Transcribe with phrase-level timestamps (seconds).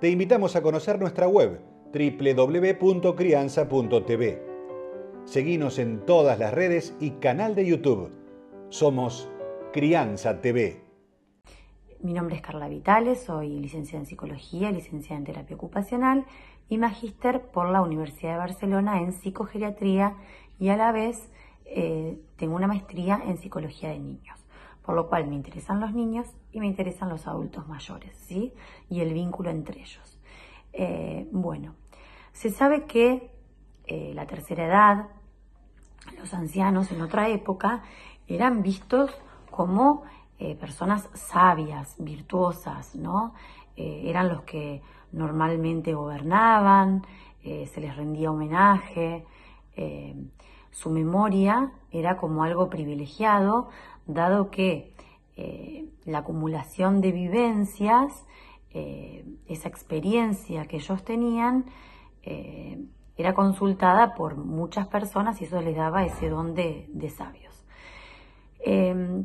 [0.00, 1.60] te invitamos a conocer nuestra web
[1.92, 4.42] www.crianza.tv.
[5.24, 8.12] Seguimos en todas las redes y canal de YouTube.
[8.68, 9.28] Somos
[9.72, 10.84] Crianza TV.
[12.00, 16.26] Mi nombre es Carla Vitales, soy licenciada en Psicología, licenciada en Terapia Ocupacional
[16.68, 20.14] y magíster por la Universidad de Barcelona en Psicogeriatría
[20.60, 21.28] y a la vez
[21.64, 24.38] eh, tengo una maestría en Psicología de Niños
[24.88, 28.54] por lo cual me interesan los niños y me interesan los adultos mayores, ¿sí?
[28.88, 30.18] Y el vínculo entre ellos.
[30.72, 31.74] Eh, bueno,
[32.32, 33.30] se sabe que
[33.84, 35.08] eh, la tercera edad,
[36.18, 37.82] los ancianos en otra época,
[38.28, 39.10] eran vistos
[39.50, 40.04] como
[40.38, 43.34] eh, personas sabias, virtuosas, ¿no?
[43.76, 44.80] eran los que
[45.12, 47.06] normalmente gobernaban,
[47.42, 49.26] se les rendía homenaje,
[50.70, 53.68] su memoria era como algo privilegiado
[54.08, 54.94] dado que
[55.36, 58.26] eh, la acumulación de vivencias,
[58.70, 61.66] eh, esa experiencia que ellos tenían,
[62.24, 62.84] eh,
[63.16, 67.64] era consultada por muchas personas y eso les daba ese don de, sabios.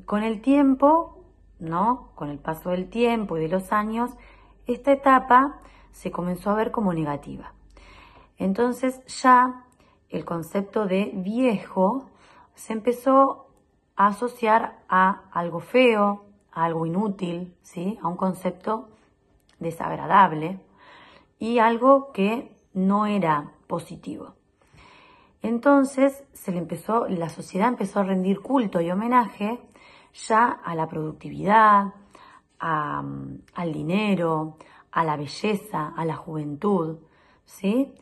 [0.05, 1.23] con el tiempo,
[1.59, 2.09] ¿no?
[2.15, 4.11] Con el paso del tiempo y de los años,
[4.67, 5.59] esta etapa
[5.91, 7.53] se comenzó a ver como negativa.
[8.37, 9.65] Entonces ya
[10.13, 12.09] el concepto de viejo
[12.53, 13.47] se empezó
[13.95, 17.97] a asociar a algo feo, a algo inútil, ¿sí?
[18.01, 18.89] a un concepto
[19.59, 20.59] desagradable
[21.39, 24.35] y algo que no era positivo.
[25.41, 29.59] Entonces se le empezó, la sociedad empezó a rendir culto y homenaje
[30.13, 31.93] ya a la productividad,
[32.59, 34.57] al dinero,
[34.91, 36.99] a la belleza, a la juventud,
[37.45, 37.93] ¿sí?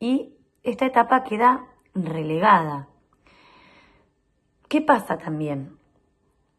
[0.00, 2.88] Y esta etapa queda relegada
[4.74, 5.76] ¿Qué pasa también?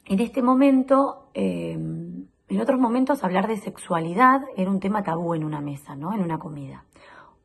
[0.06, 5.44] En este momento, eh, en otros momentos hablar de sexualidad era un tema tabú en
[5.44, 6.14] una mesa, ¿no?
[6.14, 6.86] En una comida.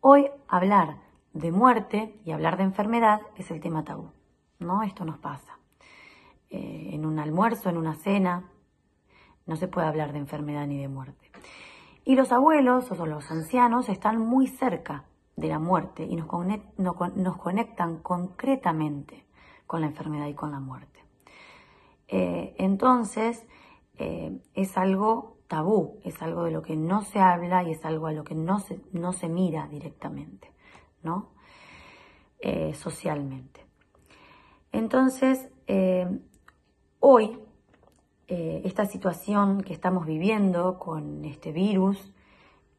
[0.00, 0.99] Hoy hablar
[1.32, 4.12] de muerte y hablar de enfermedad es el tema tabú,
[4.60, 4.84] ¿no?
[4.84, 5.59] Esto nos pasa.
[6.50, 8.44] Eh, en un almuerzo, en una cena,
[9.47, 11.32] no se puede hablar de enfermedad ni de muerte.
[12.04, 15.03] Y los abuelos o los ancianos están muy cerca
[15.41, 16.27] de la muerte y nos,
[17.37, 19.27] conectan concretamente
[19.67, 21.01] con la enfermedad y con la muerte.
[22.09, 23.47] Eh, entonces,
[23.99, 28.06] eh, es algo tabú, es algo de lo que no se habla y es algo
[28.06, 30.53] a lo que no se, no se mira directamente,
[31.03, 31.31] ¿no?
[32.41, 33.67] Eh, socialmente.
[34.73, 35.49] Entonces,
[37.00, 37.39] hoy,
[38.27, 42.12] esta situación que estamos viviendo con este virus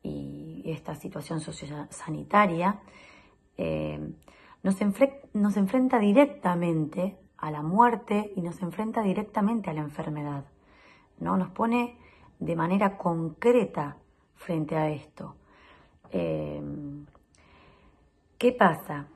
[0.03, 2.79] y esta situación sociosanitaria,
[4.63, 4.75] nos,
[5.33, 10.45] nos enfrenta directamente a la muerte y nos enfrenta directamente a la enfermedad.
[11.19, 11.37] ¿no?
[11.37, 11.97] Nos pone
[12.39, 13.97] de manera concreta
[14.35, 15.35] frente a esto.
[16.11, 17.05] Em,
[18.37, 19.07] ¿Qué pasa?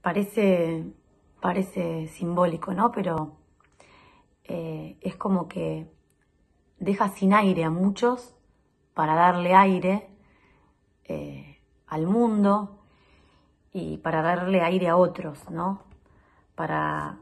[0.00, 0.84] Parece,
[1.40, 2.92] parece simbólico, ¿no?
[2.92, 3.36] Pero
[4.44, 5.90] eh, es como que
[6.78, 8.36] deja sin aire a muchos
[8.98, 10.08] para darle aire
[11.04, 12.80] eh, al mundo,
[13.72, 15.84] y para darle aire a otros, ¿no?
[16.56, 17.20] Para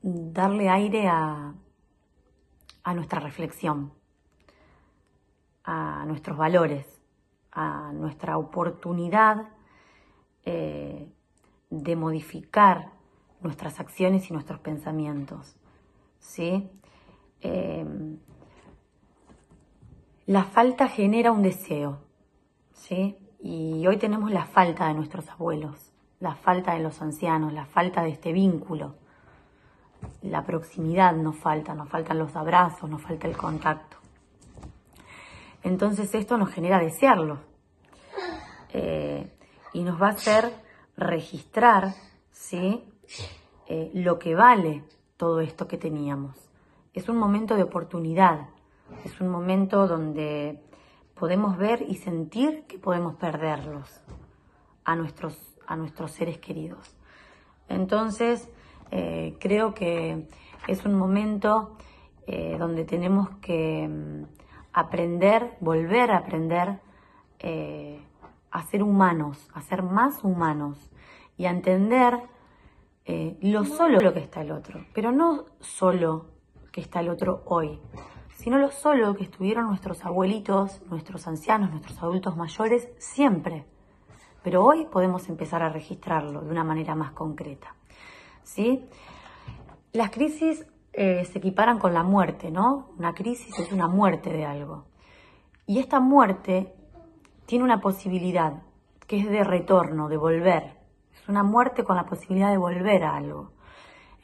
[0.00, 1.54] darle aire a,
[2.84, 3.92] a nuestra reflexión,
[5.64, 6.86] a nuestros valores,
[7.50, 9.48] a nuestra oportunidad
[10.44, 11.10] eh,
[11.68, 12.92] de modificar
[13.40, 15.56] nuestras acciones y nuestros pensamientos.
[16.20, 16.70] ¿sí?
[17.40, 17.84] Eh,
[20.32, 21.98] la falta genera un deseo.
[22.72, 23.18] ¿sí?
[23.38, 28.02] Y hoy tenemos la falta de nuestros abuelos, la falta de los ancianos, la falta
[28.02, 28.94] de este vínculo.
[30.22, 33.98] La proximidad nos falta, nos faltan los abrazos, nos falta el contacto.
[35.62, 37.40] Entonces esto nos genera desearlo.
[38.72, 39.30] Eh,
[39.74, 40.50] y nos va a hacer
[40.96, 41.92] registrar
[42.30, 42.82] ¿sí?
[43.66, 44.82] Eh, lo que vale
[45.18, 46.38] todo esto que teníamos.
[46.94, 48.48] Es un momento de oportunidad,
[49.04, 50.60] es un momento donde
[51.14, 54.00] podemos ver y sentir que podemos perderlos
[54.84, 56.96] a nuestros, a nuestros seres queridos.
[57.68, 58.50] Entonces,
[58.90, 60.26] eh, creo que
[60.66, 61.76] es un momento
[62.26, 64.24] eh, donde tenemos que mm,
[64.72, 66.80] aprender, volver a aprender
[67.38, 68.00] eh,
[68.50, 70.90] a ser humanos, a ser más humanos
[71.36, 72.18] y a entender
[73.40, 76.26] lo solo que está el otro, pero no solo
[76.70, 77.80] que está el otro hoy,
[78.42, 83.66] sino lo solo que estuvieron nuestros abuelitos, nuestros ancianos, nuestros adultos mayores siempre.
[84.42, 87.76] Pero hoy podemos empezar a registrarlo de una manera más concreta.
[88.42, 88.84] ¿sí?
[89.92, 92.88] Las crisis eh, se equiparan con la muerte, ¿no?
[92.98, 94.86] Una crisis es una muerte de algo.
[95.64, 96.74] Y esta muerte
[97.46, 98.60] tiene una posibilidad,
[99.06, 100.80] que es de retorno, de volver.
[101.14, 103.52] Es una muerte con la posibilidad de volver a algo.